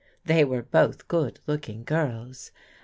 [0.25, 2.49] They were both good looking girls.